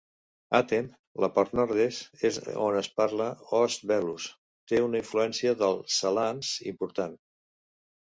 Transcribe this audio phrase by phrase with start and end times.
[0.59, 0.87] Hattem,
[1.25, 2.25] la part nord-est
[2.69, 3.29] on es parla
[3.61, 4.27] "Oost-Veluws"
[4.73, 7.19] té una influència del Sallaans important.